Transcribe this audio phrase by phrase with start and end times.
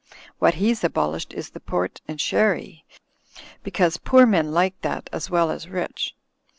[0.39, 2.87] What he's abolished is the port and sherry,
[3.61, 6.15] because poor men like that as well as rich.